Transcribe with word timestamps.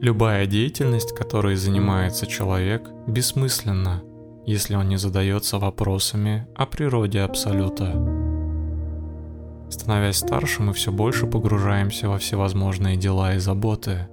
Любая 0.00 0.46
деятельность, 0.46 1.14
которой 1.14 1.56
занимается 1.56 2.26
человек, 2.26 2.88
бессмысленна, 3.06 4.02
если 4.46 4.74
он 4.74 4.88
не 4.88 4.96
задается 4.96 5.58
вопросами 5.58 6.46
о 6.56 6.64
природе 6.64 7.20
Абсолюта. 7.20 7.92
Становясь 9.68 10.16
старше, 10.16 10.62
мы 10.62 10.72
все 10.72 10.90
больше 10.90 11.26
погружаемся 11.26 12.08
во 12.08 12.16
всевозможные 12.16 12.96
дела 12.96 13.34
и 13.34 13.38
заботы. 13.38 14.08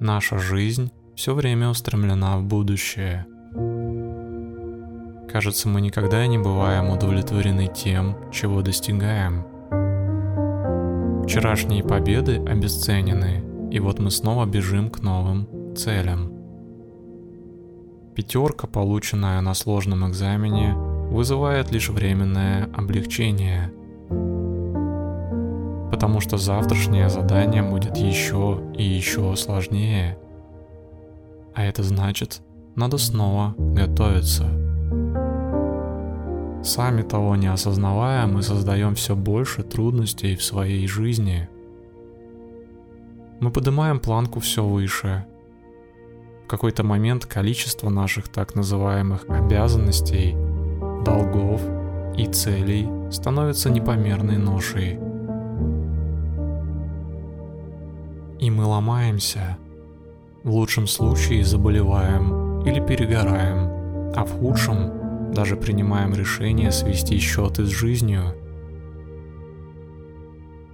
Наша 0.00 0.38
жизнь 0.38 0.90
все 1.14 1.34
время 1.34 1.68
устремлена 1.68 2.38
в 2.38 2.42
будущее. 2.42 3.24
Кажется, 5.30 5.68
мы 5.68 5.80
никогда 5.80 6.26
не 6.26 6.38
бываем 6.38 6.90
удовлетворены 6.90 7.68
тем, 7.68 8.16
чего 8.32 8.60
достигаем. 8.60 9.46
Вчерашние 11.24 11.84
победы 11.84 12.38
обесценены, 12.44 13.51
и 13.72 13.80
вот 13.80 13.98
мы 13.98 14.10
снова 14.10 14.44
бежим 14.44 14.90
к 14.90 15.00
новым 15.00 15.48
целям. 15.74 16.30
Пятерка, 18.14 18.66
полученная 18.66 19.40
на 19.40 19.54
сложном 19.54 20.06
экзамене, 20.10 20.74
вызывает 20.74 21.72
лишь 21.72 21.88
временное 21.88 22.68
облегчение, 22.74 23.72
потому 25.90 26.20
что 26.20 26.36
завтрашнее 26.36 27.08
задание 27.08 27.62
будет 27.62 27.96
еще 27.96 28.60
и 28.76 28.82
еще 28.82 29.34
сложнее. 29.36 30.18
А 31.54 31.64
это 31.64 31.82
значит, 31.82 32.42
надо 32.74 32.98
снова 32.98 33.54
готовиться. 33.56 34.44
Сами 36.62 37.00
того 37.00 37.36
не 37.36 37.46
осознавая, 37.46 38.26
мы 38.26 38.42
создаем 38.42 38.94
все 38.96 39.16
больше 39.16 39.62
трудностей 39.62 40.36
в 40.36 40.44
своей 40.44 40.86
жизни. 40.86 41.48
Мы 43.42 43.50
поднимаем 43.50 43.98
планку 43.98 44.38
все 44.38 44.64
выше, 44.64 45.26
какой-то 46.46 46.84
момент 46.84 47.26
количество 47.26 47.90
наших 47.90 48.28
так 48.28 48.54
называемых 48.54 49.24
обязанностей, 49.28 50.36
долгов 51.04 51.60
и 52.16 52.26
целей 52.26 52.88
становится 53.10 53.68
непомерной 53.68 54.36
ношей. 54.36 54.92
И 58.38 58.48
мы 58.48 58.64
ломаемся. 58.64 59.58
В 60.44 60.50
лучшем 60.52 60.86
случае 60.86 61.44
заболеваем 61.44 62.60
или 62.60 62.78
перегораем, 62.78 64.12
а 64.14 64.24
в 64.24 64.38
худшем 64.38 65.32
даже 65.32 65.56
принимаем 65.56 66.14
решение 66.14 66.70
свести 66.70 67.18
счеты 67.18 67.64
с 67.64 67.70
жизнью. 67.70 68.36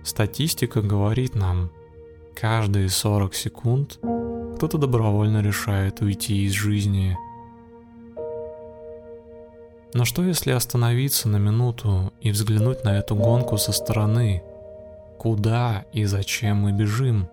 Статистика 0.03 0.83
говорит 0.83 1.35
нам, 1.35 1.71
каждые 2.41 2.89
40 2.89 3.35
секунд 3.35 3.99
кто-то 4.57 4.79
добровольно 4.79 5.43
решает 5.43 6.01
уйти 6.01 6.45
из 6.45 6.53
жизни. 6.53 7.17
Но 9.93 10.05
что 10.05 10.23
если 10.23 10.53
остановиться 10.53 11.29
на 11.29 11.39
минуту 11.39 12.13
и 12.21 12.31
взглянуть 12.31 12.85
на 12.85 12.97
эту 12.97 13.17
гонку 13.17 13.59
со 13.59 13.73
стороны? 13.73 14.45
Куда 15.19 15.85
и 15.93 16.05
зачем 16.05 16.59
мы 16.59 16.73
бежим? 16.73 17.29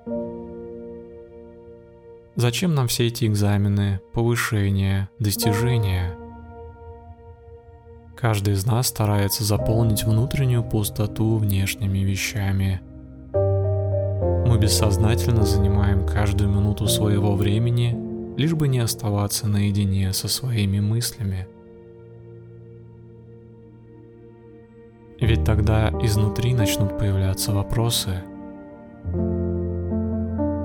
Зачем 2.36 2.74
нам 2.74 2.88
все 2.88 3.06
эти 3.06 3.26
экзамены, 3.26 4.02
повышения, 4.12 5.10
достижения? 5.20 6.18
Каждый 8.16 8.56
из 8.56 8.66
нас 8.66 8.88
старается 8.88 9.44
заполнить 9.44 10.04
внутреннюю 10.04 10.64
пустоту 10.64 11.38
внешними 11.38 12.00
вещами– 12.00 12.82
бессознательно 14.58 15.44
занимаем 15.44 16.06
каждую 16.06 16.50
минуту 16.50 16.88
своего 16.88 17.36
времени, 17.36 17.98
лишь 18.38 18.54
бы 18.54 18.68
не 18.68 18.80
оставаться 18.80 19.48
наедине 19.48 20.14
со 20.14 20.28
своими 20.28 20.80
мыслями. 20.80 21.48
Ведь 25.20 25.44
тогда 25.44 25.90
изнутри 26.02 26.54
начнут 26.54 26.98
появляться 26.98 27.54
вопросы. 27.54 28.24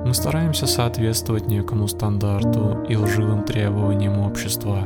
Мы 0.07 0.13
стараемся 0.13 0.67
соответствовать 0.67 1.47
некому 1.47 1.87
стандарту 1.87 2.83
и 2.89 2.97
лживым 2.97 3.45
требованиям 3.45 4.19
общества, 4.19 4.81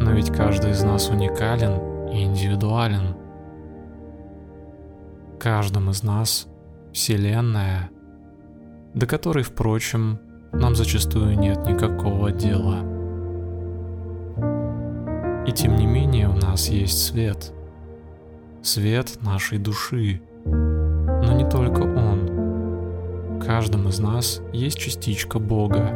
но 0.00 0.12
ведь 0.12 0.30
каждый 0.30 0.70
из 0.70 0.82
нас 0.82 1.10
уникален 1.10 2.08
и 2.10 2.22
индивидуален. 2.22 3.14
Каждом 5.38 5.90
из 5.90 6.02
нас 6.02 6.48
Вселенная— 6.92 7.90
до 8.94 9.06
которой, 9.06 9.44
впрочем, 9.44 10.18
нам 10.52 10.74
зачастую 10.74 11.38
нет 11.38 11.66
никакого 11.66 12.32
дела. 12.32 12.80
И 15.46 15.52
тем 15.52 15.76
не 15.76 15.86
менее 15.86 16.28
у 16.28 16.34
нас 16.34 16.68
есть 16.68 17.02
свет. 17.06 17.52
Свет 18.62 19.18
нашей 19.22 19.58
души. 19.58 20.20
Но 20.44 21.32
не 21.32 21.48
только 21.48 21.82
он. 21.82 23.38
В 23.38 23.44
каждом 23.44 23.88
из 23.88 23.98
нас 24.00 24.42
есть 24.52 24.78
частичка 24.78 25.38
Бога. 25.38 25.90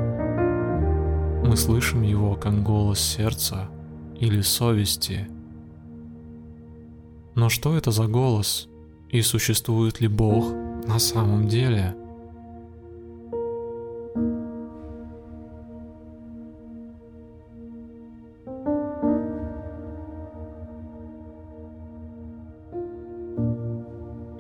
Мы 1.45 1.57
слышим 1.57 2.03
его 2.03 2.37
как 2.37 2.63
голос 2.63 3.01
сердца 3.01 3.69
или 4.19 4.41
совести. 4.41 5.29
Но 7.35 7.49
что 7.49 7.77
это 7.77 7.91
за 7.91 8.07
голос? 8.07 8.69
И 9.11 9.21
существует 9.21 10.01
ли 10.01 10.09
Бог 10.09 10.53
на 10.87 10.99
самом 10.99 11.49
деле? 11.49 11.95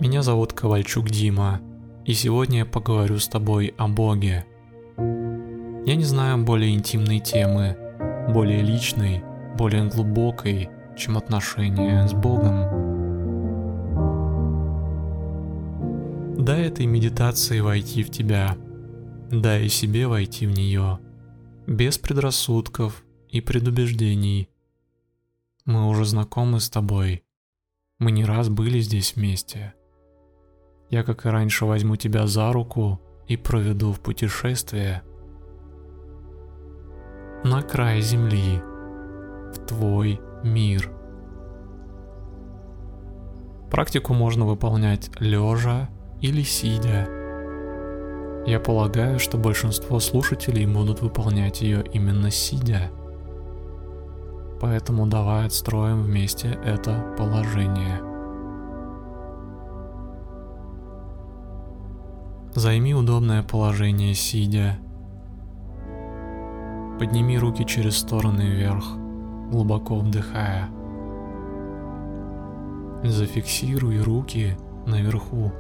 Меня 0.04 0.20
зовут 0.22 0.53
Ковальчук 0.53 1.09
Дима, 1.09 1.62
и 2.04 2.12
сегодня 2.12 2.59
я 2.59 2.66
поговорю 2.66 3.19
с 3.19 3.26
тобой 3.26 3.75
о 3.78 3.88
Боге. 3.88 4.44
Я 4.98 5.97
не 5.97 6.04
знаю 6.04 6.44
более 6.44 6.75
интимной 6.75 7.20
темы, 7.20 7.75
более 8.28 8.60
личной, 8.60 9.25
более 9.56 9.88
глубокой, 9.88 10.69
чем 10.94 11.16
отношения 11.16 12.06
с 12.06 12.12
Богом. 12.12 12.66
Дай 16.36 16.66
этой 16.66 16.84
медитации 16.84 17.60
войти 17.60 18.03
в 18.03 18.10
тебя, 18.10 18.59
дай 19.31 19.71
себе 19.71 20.06
войти 20.06 20.47
в 20.47 20.50
нее, 20.50 20.98
без 21.66 21.97
предрассудков 21.97 23.06
и 23.31 23.41
предубеждений. 23.41 24.50
Мы 25.65 25.88
уже 25.88 26.04
знакомы 26.04 26.60
с 26.60 26.69
тобой, 26.69 27.25
мы 27.98 28.12
не 28.12 28.26
раз 28.26 28.50
были 28.50 28.81
здесь 28.81 29.16
вместе. 29.16 29.72
Я, 30.91 31.03
как 31.03 31.27
и 31.27 31.28
раньше, 31.28 31.65
возьму 31.65 31.97
тебя 31.97 32.27
за 32.27 32.53
руку 32.53 33.00
и 33.27 33.37
проведу 33.37 33.93
в 33.93 34.00
путешествие 34.00 35.03
на 37.45 37.61
край 37.62 38.00
земли, 38.00 38.62
в 39.53 39.67
твой 39.67 40.21
мир. 40.43 40.91
Практику 43.71 44.15
можно 44.15 44.47
выполнять 44.47 45.11
лежа 45.21 45.91
или 46.22 46.43
сидя. 46.43 47.06
Я 48.47 48.61
полагаю, 48.61 49.19
что 49.19 49.37
большинство 49.37 50.01
слушателей 50.01 50.66
будут 50.66 51.03
выполнять 51.03 51.61
ее 51.61 51.84
именно 51.93 52.31
сидя. 52.31 52.91
Поэтому 54.61 55.06
давай 55.06 55.47
отстроим 55.47 56.03
вместе 56.03 56.59
это 56.65 57.15
положение. 57.19 58.13
Займи 62.54 62.94
удобное 62.94 63.42
положение 63.42 64.15
сидя. 64.15 64.78
Подними 67.01 67.36
руки 67.36 67.65
через 67.66 67.97
стороны 67.97 68.42
вверх, 68.42 68.84
глубоко 69.51 69.98
вдыхая. 69.98 70.68
Зафиксируй 73.03 74.01
руки 74.01 74.56
наверху. 74.86 75.51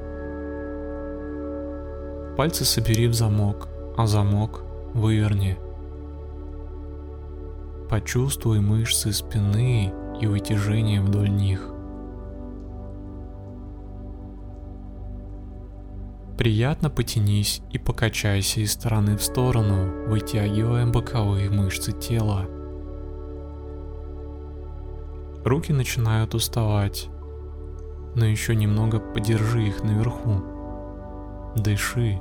Пальцы 2.36 2.64
собери 2.64 3.08
в 3.08 3.14
замок, 3.14 3.68
а 3.96 4.06
замок 4.06 4.62
выверни. 4.94 5.56
Почувствуй 7.90 8.60
мышцы 8.60 9.12
спины 9.12 9.92
и 10.20 10.26
вытяжение 10.28 11.00
вдоль 11.00 11.30
них. 11.30 11.73
Приятно 16.44 16.90
потянись 16.90 17.62
и 17.70 17.78
покачайся 17.78 18.60
из 18.60 18.72
стороны 18.72 19.16
в 19.16 19.22
сторону, 19.22 20.06
вытягивая 20.08 20.84
боковые 20.84 21.48
мышцы 21.48 21.92
тела. 21.92 22.44
Руки 25.42 25.72
начинают 25.72 26.34
уставать, 26.34 27.08
но 28.14 28.26
еще 28.26 28.54
немного 28.54 29.00
подержи 29.00 29.68
их 29.68 29.82
наверху. 29.84 30.42
Дыши. 31.56 32.20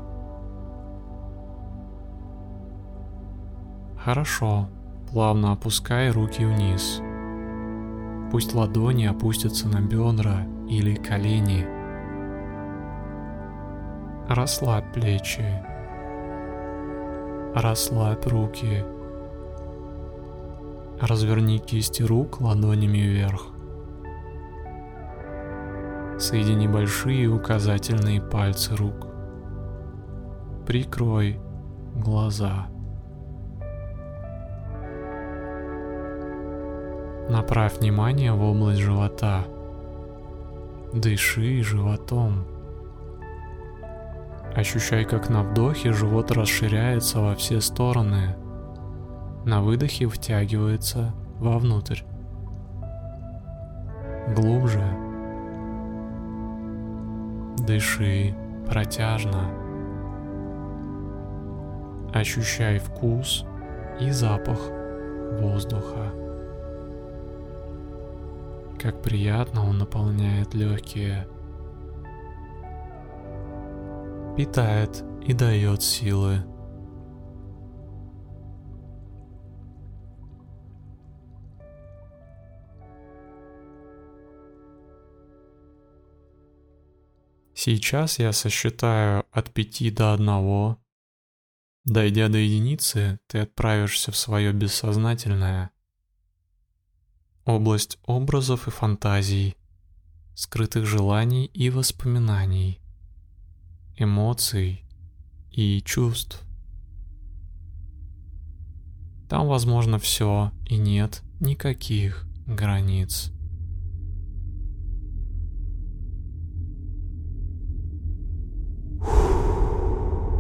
Хорошо, 4.02 4.70
плавно 5.12 5.52
опускай 5.52 6.10
руки 6.12 6.46
вниз. 6.46 7.02
Пусть 8.32 8.56
ладони 8.56 9.04
опустятся 9.04 9.68
на 9.68 9.82
бедра 9.82 10.48
или 10.70 10.96
колени. 10.96 11.83
Расслабь 14.36 14.92
плечи. 14.94 15.46
Расслабь 17.54 18.26
руки. 18.26 18.84
Разверни 21.00 21.60
кисти 21.60 22.02
рук 22.02 22.42
ладонями 22.42 22.98
вверх. 22.98 23.50
Соедини 26.18 26.68
большие 26.68 27.28
указательные 27.28 28.22
пальцы 28.22 28.76
рук. 28.76 29.06
Прикрой 30.66 31.40
глаза. 31.96 32.66
Направь 37.30 37.78
внимание 37.78 38.34
в 38.34 38.42
область 38.42 38.80
живота. 38.80 39.46
Дыши 40.92 41.62
животом. 41.62 42.53
Ощущай, 44.56 45.04
как 45.04 45.30
на 45.30 45.44
вдохе 45.44 45.94
живот 45.94 46.30
расширяется 46.32 47.22
во 47.22 47.36
все 47.36 47.60
стороны. 47.60 48.36
На 49.46 49.62
выдохе 49.62 50.08
втягивается 50.08 51.14
вовнутрь. 51.40 52.02
Глубже. 54.36 54.84
Дыши 57.58 58.36
протяжно. 58.70 59.50
Ощущай 62.14 62.78
вкус 62.78 63.46
и 64.00 64.12
запах 64.12 64.60
воздуха. 65.40 66.14
Как 68.80 69.02
приятно 69.02 69.68
он 69.68 69.80
наполняет 69.80 70.54
легкие. 70.54 71.28
Питает 74.36 75.04
и 75.22 75.34
дает 75.34 75.84
силы. 75.84 76.44
Сейчас 87.54 88.20
я 88.20 88.34
сосчитаю 88.34 89.26
от 89.32 89.54
пяти 89.54 89.90
до 89.90 90.14
одного. 90.14 90.84
Дойдя 91.86 92.28
до 92.28 92.38
единицы, 92.38 93.20
ты 93.28 93.38
отправишься 93.38 94.12
в 94.12 94.18
свое 94.18 94.52
бессознательное. 94.52 95.72
Область 97.46 98.00
образов 98.04 98.68
и 98.68 98.72
фантазий, 98.72 99.56
скрытых 100.36 100.86
желаний 100.86 101.46
и 101.46 101.70
воспоминаний, 101.70 102.83
эмоций 103.96 104.84
и 105.52 105.82
чувств. 105.82 106.44
Там 109.30 109.48
возможно 109.48 110.00
все 110.00 110.52
и 110.68 110.78
нет 110.78 111.24
никаких 111.40 112.26
границ. 112.46 113.32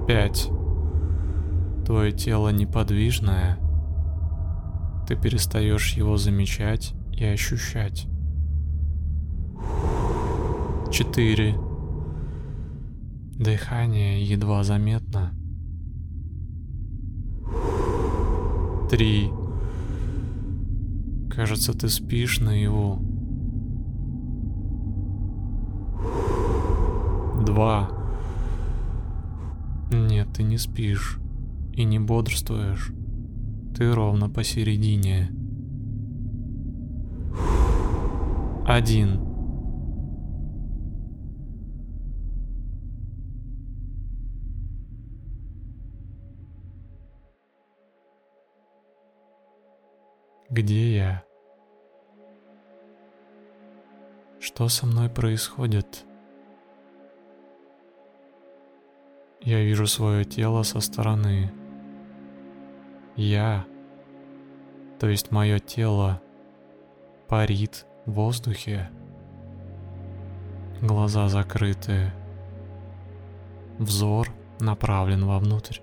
Пять. 0.07 0.49
Твое 1.85 2.11
тело 2.11 2.49
неподвижное. 2.49 3.57
Ты 5.07 5.15
перестаешь 5.15 5.93
его 5.93 6.17
замечать 6.17 6.93
и 7.11 7.25
ощущать. 7.25 8.07
Четыре. 10.91 11.55
Дыхание 13.39 14.23
едва 14.23 14.63
заметно. 14.63 15.33
Три. 18.89 19.31
Кажется, 21.31 21.73
ты 21.73 21.89
спишь 21.89 22.39
наяву. 22.39 22.99
Два. 27.43 27.89
Нет, 29.91 30.27
ты 30.33 30.43
не 30.43 30.59
спишь 30.59 31.19
и 31.73 31.83
не 31.85 31.99
бодрствуешь. 31.99 32.91
Ты 33.75 33.91
ровно 33.91 34.29
посередине. 34.29 35.31
Один. 38.67 39.32
Где 50.53 50.95
я? 50.95 51.23
Что 54.39 54.69
со 54.69 54.85
мной 54.85 55.09
происходит? 55.09 56.05
Я 59.41 59.63
вижу 59.63 59.87
свое 59.87 60.25
тело 60.25 60.61
со 60.61 60.79
стороны. 60.79 61.51
Я, 63.15 63.65
то 64.99 65.07
есть 65.07 65.31
мое 65.31 65.57
тело, 65.57 66.21
парит 67.27 67.87
в 68.05 68.11
воздухе. 68.11 68.91
Глаза 70.83 71.29
закрыты. 71.29 72.13
Взор 73.79 74.29
направлен 74.59 75.25
вовнутрь. 75.25 75.79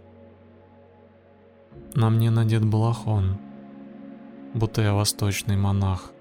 На 1.96 2.08
мне 2.08 2.30
надет 2.30 2.64
балахон, 2.64 3.40
будто 4.54 4.82
я 4.82 4.94
восточный 4.94 5.56
монах. 5.56 6.12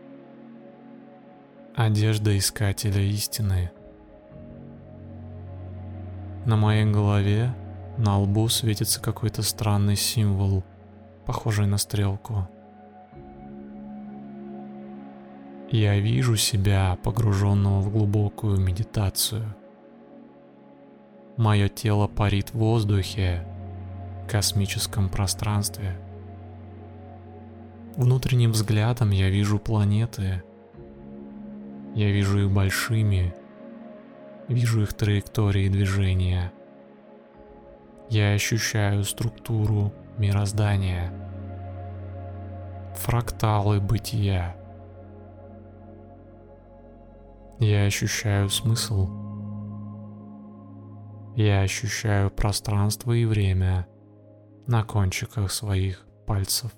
Одежда 1.75 2.37
искателя 2.37 3.01
истины— 3.01 3.71
на 6.49 6.55
моей 6.55 6.85
голове, 6.85 7.53
на 7.97 8.17
лбу 8.17 8.47
светится 8.47 9.01
какой-то 9.01 9.43
странный 9.43 9.95
символ, 9.95 10.63
похожий 11.25 11.67
на 11.67 11.77
стрелку. 11.77 12.47
Я 15.69 15.99
вижу 15.99 16.35
себя, 16.37 16.97
погруженного 17.03 17.81
в 17.81 17.91
глубокую 17.91 18.59
медитацию. 18.59 19.53
Мое 21.37 21.67
тело 21.67 22.07
парит 22.07 22.49
в 22.49 22.57
воздухе, 22.57 23.45
в 24.23 24.31
космическом 24.31 25.09
пространстве. 25.09 25.99
Внутренним 27.95 28.51
взглядом 28.51 29.11
я 29.11 29.29
вижу 29.29 29.59
планеты. 29.59 30.43
Я 31.95 32.11
вижу 32.11 32.39
их 32.39 32.51
большими, 32.51 33.33
Вижу 34.49 34.81
их 34.81 34.93
траектории 34.93 35.69
движения. 35.69 36.51
Я 38.09 38.33
ощущаю 38.33 39.03
структуру 39.03 39.93
мироздания. 40.17 41.13
Фракталы 42.95 43.79
бытия. 43.79 44.55
Я 47.59 47.85
ощущаю 47.85 48.49
смысл. 48.49 49.07
Я 51.35 51.61
ощущаю 51.61 52.31
пространство 52.31 53.11
и 53.11 53.25
время 53.25 53.87
на 54.65 54.83
кончиках 54.83 55.51
своих 55.51 56.07
пальцев. 56.25 56.71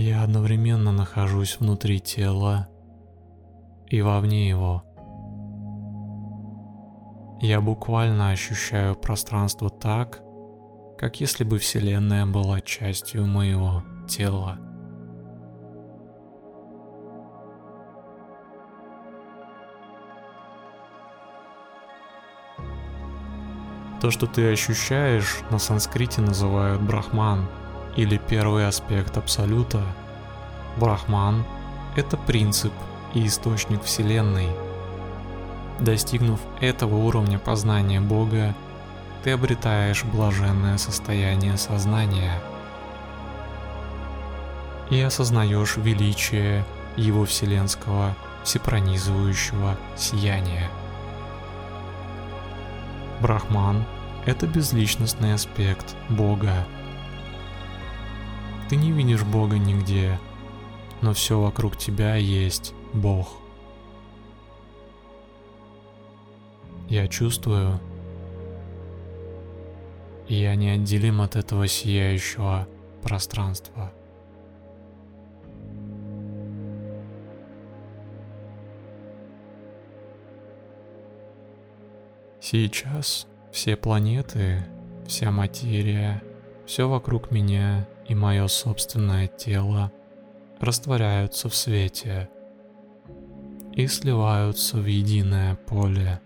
Я 0.00 0.22
одновременно 0.22 0.92
нахожусь 0.92 1.58
внутри 1.60 2.00
тела 2.00 2.68
и 3.86 4.00
вовне 4.00 4.48
его. 4.48 4.82
Я 7.42 7.60
буквально 7.60 8.30
ощущаю 8.30 8.94
пространство 8.94 9.68
так, 9.68 10.22
как 10.96 11.20
если 11.20 11.44
бы 11.44 11.58
Вселенная 11.58 12.24
была 12.24 12.62
частью 12.62 13.26
моего 13.26 13.84
тела. 14.08 14.58
То, 24.00 24.10
что 24.10 24.26
ты 24.26 24.50
ощущаешь, 24.50 25.40
на 25.50 25.58
санскрите 25.58 26.22
называют 26.22 26.80
брахман 26.80 27.46
или 27.96 28.16
первый 28.16 28.66
аспект 28.66 29.16
абсолюта. 29.16 29.82
Брахман— 30.76 31.44
это 31.96 32.16
принцип, 32.16 32.72
и 33.14 33.26
источник 33.26 33.82
Вселенной. 33.82 34.48
Достигнув 35.78 36.40
этого 36.60 36.96
уровня 36.96 37.38
познания 37.38 38.00
Бога, 38.00 38.54
ты 39.24 39.32
обретаешь 39.32 40.04
блаженное 40.04 40.78
состояние 40.78 41.56
сознания 41.56 42.40
и 44.90 45.00
осознаешь 45.00 45.76
величие 45.76 46.64
его 46.96 47.24
вселенского 47.24 48.14
всепронизывающего 48.44 49.76
сияния. 49.96 50.70
Брахман– 53.20 53.84
это 54.26 54.46
безличностный 54.46 55.34
аспект 55.34 55.94
Бога. 56.08 56.64
Ты 58.70 58.76
не 58.76 58.92
видишь 58.92 59.24
Бога 59.24 59.58
нигде, 59.58 60.16
но 61.02 61.12
все 61.12 61.40
вокруг 61.40 61.76
тебя 61.76 62.14
есть 62.14 62.72
Бог. 62.94 63.38
Я 66.88 67.08
чувствую, 67.08 67.80
и 70.28 70.36
я 70.36 70.54
неотделим 70.54 71.20
от 71.20 71.34
этого 71.34 71.66
сияющего 71.66 72.68
пространства. 73.02 73.92
Сейчас 82.40 83.26
все 83.50 83.74
планеты, 83.74 84.64
вся 85.08 85.32
материя, 85.32 86.22
все 86.66 86.88
вокруг 86.88 87.32
меня 87.32 87.88
и 88.10 88.14
мое 88.16 88.48
собственное 88.48 89.28
тело 89.28 89.92
растворяются 90.58 91.48
в 91.48 91.54
свете 91.54 92.28
и 93.72 93.86
сливаются 93.86 94.78
в 94.78 94.86
единое 94.86 95.54
поле. 95.54 96.20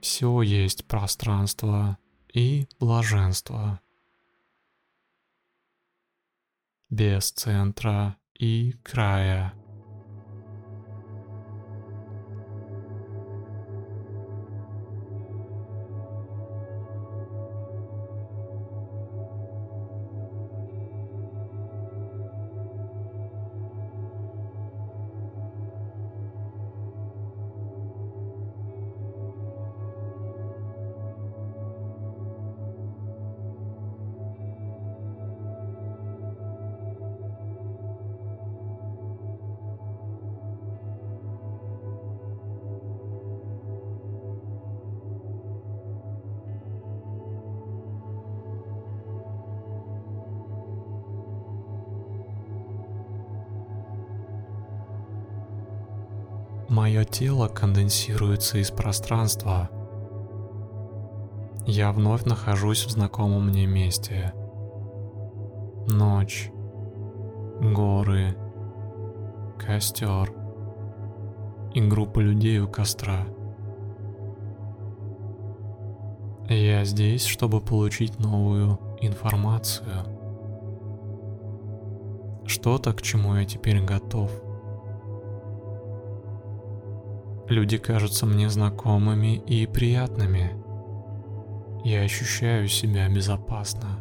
Все 0.00 0.42
есть 0.42 0.84
пространство 0.86 1.96
и 2.34 2.66
блаженство. 2.80 3.80
Без 6.90 7.30
центра 7.30 8.16
и 8.34 8.72
края. 8.82 9.54
Мое 56.68 57.04
тело 57.04 57.48
конденсируется 57.48 58.58
из 58.58 58.70
пространства. 58.70 59.70
Я 61.66 61.92
вновь 61.92 62.26
нахожусь 62.26 62.84
в 62.84 62.90
знакомом 62.90 63.46
мне 63.46 63.64
месте. 63.64 64.34
Ночь, 65.86 66.50
горы, 67.62 68.36
костер 69.58 70.30
и 71.72 71.80
группа 71.80 72.20
людей 72.20 72.58
у 72.60 72.68
костра. 72.68 73.26
Я 76.50 76.84
здесь, 76.84 77.24
чтобы 77.24 77.62
получить 77.62 78.18
новую 78.18 78.78
информацию. 79.00 80.04
Что-то, 82.44 82.92
к 82.92 83.00
чему 83.00 83.36
я 83.36 83.46
теперь 83.46 83.82
готов– 83.82 84.30
Люди 87.48 87.78
кажутся 87.78 88.26
мне 88.26 88.50
знакомыми 88.50 89.36
и 89.36 89.66
приятными. 89.66 90.52
Я 91.82 92.02
ощущаю 92.02 92.68
себя 92.68 93.08
безопасно. 93.08 94.00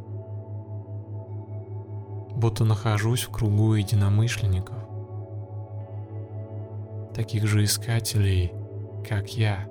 Будто 2.36 2.66
нахожусь 2.66 3.24
в 3.24 3.30
кругу 3.32 3.76
единомышленников. 3.76 4.76
Таких 7.16 7.48
же 7.48 7.64
искателей, 7.64 8.52
как 9.08 9.30
я. 9.30 9.70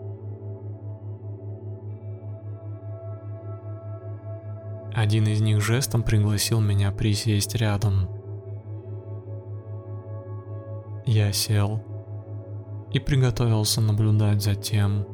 Один 4.94 5.26
из 5.26 5.42
них 5.42 5.60
жестом 5.60 6.02
пригласил 6.02 6.62
меня 6.62 6.92
присесть 6.92 7.54
рядом. 7.54 8.08
Я 11.04 11.30
сел 11.32 11.82
и 12.92 12.98
приготовился 12.98 13.80
наблюдать 13.80 14.42
за 14.42 14.54
тем, 14.54 15.06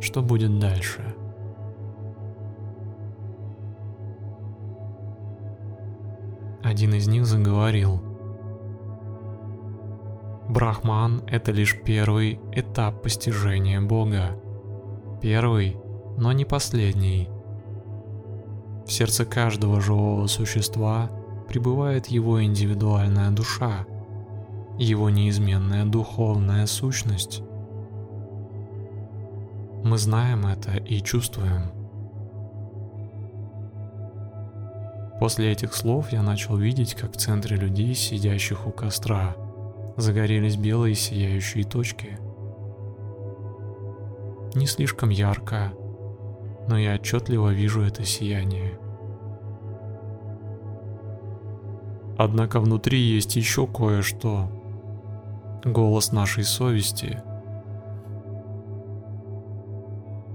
что 0.00 0.22
будет 0.22 0.58
дальше. 0.58 1.14
Один 6.62 6.94
из 6.94 7.06
них 7.06 7.26
заговорил. 7.26 8.00
Брахман– 10.48 11.22
это 11.26 11.52
лишь 11.52 11.80
первый 11.82 12.40
этап 12.52 13.02
постижения 13.02 13.80
Бога. 13.80 14.36
Первый, 15.20 15.76
но 16.18 16.32
не 16.32 16.44
последний. 16.44 17.28
В 18.86 18.92
сердце 18.92 19.24
каждого 19.24 19.80
живого 19.80 20.26
существа 20.26 21.10
пребывает 21.48 22.06
его 22.08 22.42
индивидуальная 22.42 23.30
душа– 23.30 23.86
его 24.78 25.10
неизменная 25.10 25.84
духовная 25.84 26.66
сущность. 26.66 27.42
Мы 29.84 29.98
знаем 29.98 30.46
это 30.46 30.76
и 30.78 31.00
чувствуем. 31.00 31.70
После 35.20 35.52
этих 35.52 35.74
слов 35.74 36.12
я 36.12 36.22
начал 36.22 36.56
видеть, 36.56 36.94
как 36.94 37.12
в 37.12 37.16
центре 37.16 37.56
людей, 37.56 37.94
сидящих 37.94 38.66
у 38.66 38.70
костра, 38.70 39.36
загорелись 39.96 40.56
белые 40.56 40.94
сияющие 40.94 41.64
точки. 41.64 42.18
Не 44.54 44.66
слишком 44.66 45.10
ярко, 45.10 45.72
но 46.68 46.78
я 46.78 46.94
отчетливо 46.94 47.50
вижу 47.50 47.82
это 47.82 48.04
сияние. 48.04 48.78
Однако 52.16 52.60
внутри 52.60 52.98
есть 52.98 53.36
еще 53.36 53.66
кое-что, 53.66 54.48
голос 55.64 56.12
нашей 56.12 56.44
совести. 56.44 57.22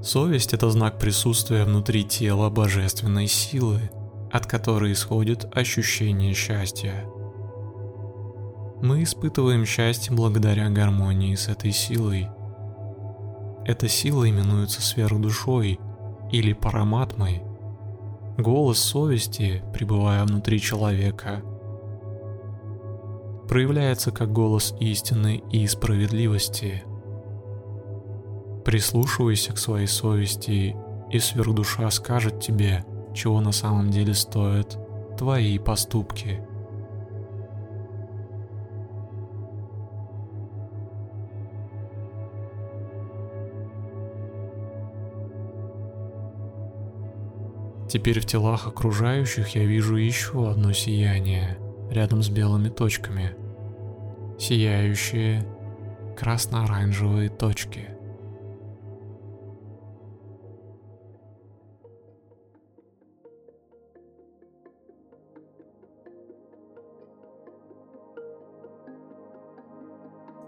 Совесть– 0.02 0.54
это 0.56 0.70
знак 0.70 0.98
присутствия 0.98 1.66
внутри 1.66 2.04
тела 2.04 2.50
божественной 2.50 3.28
силы, 3.28 3.92
от 4.32 4.46
которой 4.46 4.94
исходит 4.94 5.46
ощущение 5.56 6.34
счастья. 6.34 7.06
Мы 8.82 9.04
испытываем 9.04 9.66
счастье 9.66 10.16
благодаря 10.16 10.70
гармонии 10.70 11.36
с 11.36 11.50
этой 11.50 11.72
силой. 11.72 12.30
Эта 13.66 13.90
сила 13.90 14.28
именуется 14.30 14.82
сверхдушой 14.82 15.80
или 16.32 16.54
параматмой. 16.54 17.44
Голос 18.38 18.80
совести, 18.80 19.62
пребывая 19.74 20.24
внутри 20.24 20.62
человека– 20.62 21.42
проявляется 23.50 24.12
как 24.12 24.32
голос 24.32 24.76
истины 24.80 25.42
и 25.52 25.66
справедливости. 25.66 26.84
Прислушивайся 28.64 29.54
к 29.54 29.58
своей 29.58 29.88
совести, 29.88 30.76
и 31.12 31.20
сверхдуша 31.20 31.90
скажет 31.90 32.40
тебе, 32.40 32.86
чего 33.16 33.42
на 33.42 33.52
самом 33.52 33.90
деле 33.90 34.14
стоят 34.14 34.78
твои 35.18 35.58
поступки. 35.58 36.42
Теперь 47.90 48.20
в 48.20 48.28
телах 48.28 48.68
окружающих 48.68 49.56
я 49.56 49.66
вижу 49.66 49.96
еще 49.96 50.52
одно 50.52 50.72
сияние– 50.72 51.58
рядом 51.92 52.22
с 52.22 52.30
белыми 52.30 52.70
точками. 52.70 53.36
Сияющие 54.38 55.46
красно-оранжевые 56.18 57.30
точки. 57.30 57.90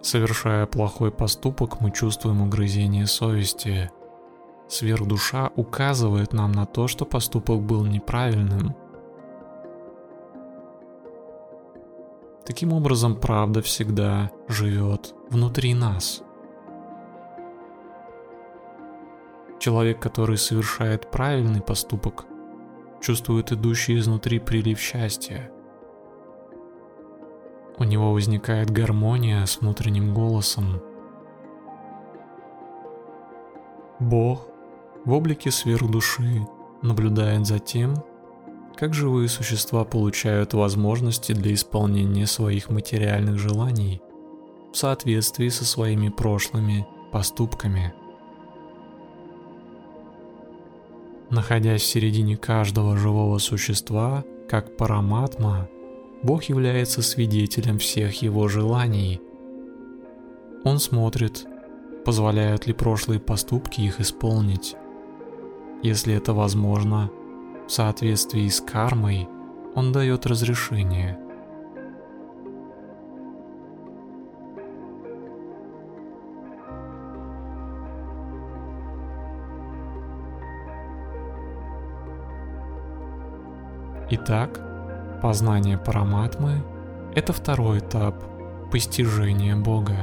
Совершая 0.02 0.66
плохой 0.66 1.12
поступок, 1.12 1.80
мы 1.80 1.92
чувствуем 1.92 2.42
угрызение 2.42 3.06
совести. 3.06 3.90
Сверхдуша 4.68 5.52
указывает 5.56 6.34
нам 6.34 6.52
на 6.52 6.66
то, 6.66 6.88
что 6.88 7.06
поступок 7.06 7.62
был 7.62 7.86
неправильным– 7.86 8.76
Таким 12.52 12.74
образом, 12.74 13.16
правда 13.16 13.62
всегда 13.62 14.30
живет 14.50 15.16
внутри 15.30 15.74
нас. 15.74 16.22
Человек, 19.58 20.02
который 20.02 20.36
совершает 20.36 21.10
правильный 21.10 21.62
поступок, 21.62 22.26
чувствует 23.00 23.54
идущий 23.54 23.98
изнутри 23.98 24.40
прилив 24.40 24.82
счастья– 24.82 25.50
у 27.78 27.86
него 27.86 28.12
возникает 28.12 28.70
гармония 28.70 29.46
с 29.46 29.62
внутренним 29.62 30.14
голосом. 30.14 30.82
Бог 34.00 34.46
в 35.06 35.14
облике 35.14 35.52
сверхдуши 35.52 36.46
наблюдает 36.82 37.48
за 37.48 37.60
тем, 37.60 37.96
как 38.82 38.96
живые 38.96 39.30
существа 39.30 39.86
получают 39.86 40.56
возможности 40.56 41.34
для 41.34 41.54
исполнения 41.54 42.26
своих 42.26 42.72
материальных 42.72 43.38
желаний 43.38 44.02
в 44.74 44.76
соответствии 44.76 45.50
со 45.50 45.66
своими 45.66 46.10
прошлыми 46.10 46.88
поступками. 47.12 47.94
Находясь 51.30 51.84
в 51.84 51.86
середине 51.86 52.38
каждого 52.38 52.98
живого 52.98 53.38
существа, 53.38 54.26
как 54.50 54.76
параматма– 54.78 55.70
Бог 56.24 56.46
является 56.46 57.04
свидетелем 57.04 57.78
всех 57.78 58.24
его 58.24 58.48
желаний. 58.48 59.22
Он 60.64 60.80
смотрит, 60.80 61.46
позволяют 62.04 62.66
ли 62.66 62.74
прошлые 62.74 63.20
поступки 63.20 63.82
их 63.82 64.00
исполнить. 64.00 64.76
Если 65.84 66.16
это 66.16 66.34
возможно, 66.34 67.12
в 67.72 67.74
соответствии 67.74 68.50
с 68.50 68.60
кармой, 68.60 69.30
он 69.76 69.94
дает 69.94 70.26
разрешение. 70.26 71.18
Итак, 84.10 84.60
Познание 85.22 85.78
параматмы– 85.78 86.62
это 87.16 87.32
второй 87.32 87.80
этап 87.80 88.22
постижения 88.70 89.56
Бога. 89.56 89.96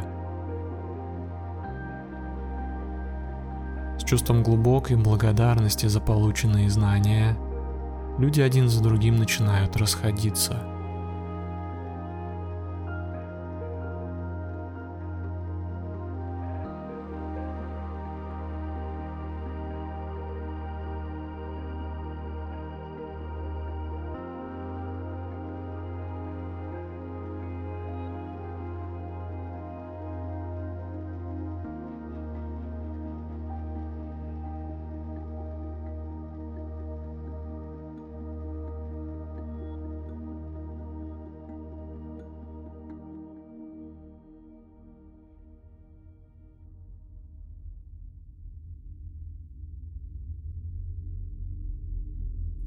С 3.98 4.04
чувством 4.04 4.42
глубокой 4.42 4.96
благодарности 4.96 5.84
за 5.84 6.00
полученные 6.00 6.70
знания 6.70 7.36
люди 8.18 8.40
один 8.40 8.68
за 8.68 8.82
другим 8.82 9.16
начинают 9.16 9.76
расходиться– 9.76 10.62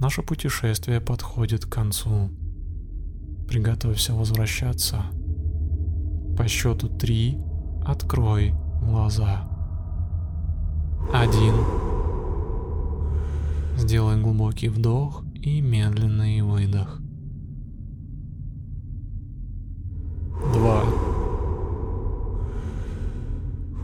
Наше 0.02 0.24
путешествие 0.24 1.00
подходит 1.00 1.66
к 1.66 1.70
концу. 1.72 2.32
Приготовься 3.48 4.16
возвращаться. 4.16 5.04
По 6.36 6.48
счету 6.48 6.90
три 6.90 7.38
открой 7.86 8.56
глаза. 8.82 9.48
Один. 11.14 11.54
Сделай 13.78 14.20
глубокий 14.20 14.70
вдох 14.70 15.24
и 15.36 15.62
медленный 15.62 16.42
выдох. 16.42 17.00
Два. 20.52 20.84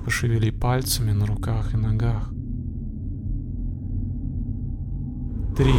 Пошевели 0.03 0.49
пальцами 0.49 1.11
на 1.11 1.27
руках 1.27 1.75
и 1.75 1.77
ногах. 1.77 2.31
Три. 5.55 5.75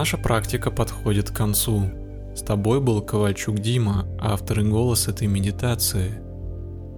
Наша 0.00 0.16
практика 0.16 0.70
подходит 0.70 1.30
к 1.30 1.36
концу. 1.36 1.90
С 2.34 2.40
тобой 2.40 2.80
был 2.80 3.02
Ковальчук 3.02 3.58
Дима, 3.58 4.06
автор 4.18 4.60
и 4.60 4.62
голос 4.62 5.08
этой 5.08 5.28
медитации. 5.28 6.22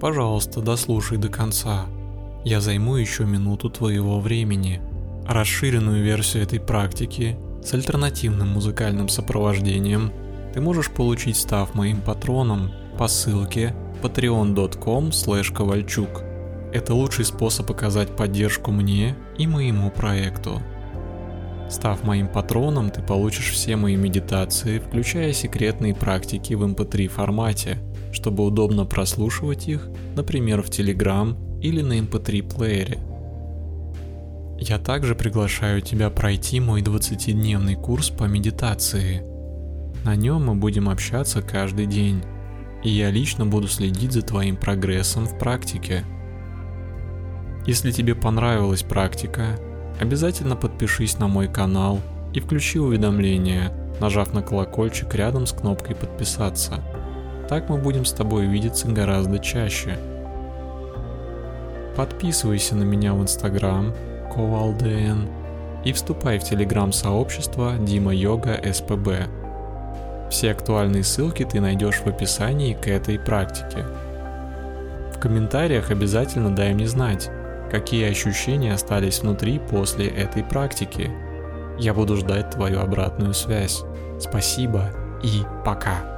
Пожалуйста, 0.01 0.61
дослушай 0.61 1.19
до 1.19 1.29
конца. 1.29 1.87
Я 2.45 2.61
займу 2.61 2.95
еще 2.95 3.25
минуту 3.25 3.71
твоего 3.71 4.21
времени. 4.21 4.81
Расширенную 5.27 6.05
версию 6.05 6.45
этой 6.45 6.61
практики 6.61 7.37
с 7.65 7.75
альтернативным 7.75 8.51
музыкальным 8.51 9.09
сопровождением 9.09 10.13
ты 10.55 10.61
можешь 10.61 10.93
получить, 10.93 11.37
став 11.37 11.75
моим 11.75 12.03
патроном 12.03 12.71
по 12.97 13.09
ссылке 13.09 13.75
patreon.com 14.01 15.11
ковальчук. 15.53 16.23
Это 16.73 16.95
лучший 16.95 17.25
способ 17.25 17.69
оказать 17.69 18.15
поддержку 18.15 18.71
мне 18.71 19.17
и 19.39 19.49
моему 19.49 19.91
проекту. 19.91 20.63
Став 21.73 22.05
моим 22.05 22.29
патроном, 22.29 22.91
ты 22.91 23.01
получишь 23.01 23.51
все 23.51 23.77
мои 23.77 23.97
медитации, 23.97 24.79
включая 24.79 25.33
секретные 25.33 25.95
практики 25.95 26.53
в 26.53 26.63
MP3 26.65 27.05
эм 27.05 27.09
формате, 27.09 27.79
чтобы 28.13 28.45
удобно 28.45 28.85
прослушивать 28.85 29.69
их, 29.69 29.89
например, 30.15 30.61
в 30.61 30.69
Telegram 30.69 31.35
или 31.63 31.81
на 31.81 31.99
MP3 31.99 32.41
эм 32.41 32.49
плеере. 32.51 32.99
Я 34.59 34.79
также 34.79 35.15
приглашаю 35.15 35.81
тебя 35.81 36.11
пройти 36.11 36.61
мой 36.61 36.83
20-дневный 36.83 37.77
курс 37.77 38.11
по 38.11 38.25
медитации. 38.25 39.23
На 40.05 40.15
нем 40.15 40.45
мы 40.45 40.55
будем 40.55 40.91
общаться 40.91 41.41
каждый 41.41 41.87
день, 41.87 42.23
и 42.85 42.91
я 42.91 43.11
лично 43.11 43.47
буду 43.47 43.67
следить 43.67 44.13
за 44.13 44.21
твоим 44.21 44.57
прогрессом 44.57 45.25
в 45.25 45.39
практике. 45.39 46.05
Если 47.67 47.93
тебе 47.93 48.15
понравилась 48.15 48.83
практика, 48.83 49.59
Обязательно 50.01 50.57
подпишись 50.57 51.19
на 51.19 51.29
мой 51.29 51.49
канал 51.49 52.01
и 52.33 52.41
включи 52.41 52.79
уведомления, 52.79 53.73
нажав 54.01 54.33
на 54.33 54.43
колокольчик 54.43 55.15
рядом 55.15 55.47
с 55.47 55.53
кнопкой 55.53 55.95
подписаться. 55.95 56.81
Так 57.49 57.69
мы 57.69 57.79
будем 57.79 58.05
с 58.05 58.13
тобой 58.13 58.47
видеться 58.47 58.89
гораздо 58.89 59.39
чаще. 59.39 59.97
Подписывайся 61.97 62.75
на 62.75 62.85
меня 62.85 63.13
в 63.15 63.23
Инстаграм, 63.23 63.93
ковалдн, 64.35 65.29
и 65.85 65.93
вступай 65.93 66.39
в 66.39 66.45
телеграм-сообщество 66.45 67.75
Дима 67.79 68.15
Йога 68.15 68.59
СПБ. 68.73 69.29
Все 70.31 70.53
актуальные 70.53 71.05
ссылки 71.05 71.45
ты 71.45 71.61
найдешь 71.61 72.01
в 72.01 72.07
описании 72.07 72.73
к 72.73 72.89
этой 72.89 73.19
практике. 73.19 73.85
В 75.15 75.19
комментариях 75.19 75.91
обязательно 75.91 76.55
дай 76.55 76.73
мне 76.73 76.87
знать, 76.87 77.31
какие 77.73 78.09
ощущения 78.09 78.75
остались 78.75 79.21
внутри 79.21 79.59
после 79.59 80.07
этой 80.07 80.45
практики. 80.45 81.11
Я 81.79 81.95
буду 81.95 82.17
ждать 82.17 82.51
твою 82.51 82.81
обратную 82.81 83.33
связь. 83.33 83.83
Спасибо 84.21 84.91
и 85.25 85.43
пока. 85.65 86.12